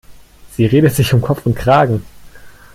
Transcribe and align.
Sie 0.55 0.65
redet 0.65 0.93
sich 0.95 1.13
um 1.13 1.21
Kopf 1.21 1.45
und 1.45 1.53
Kragen. 1.55 2.03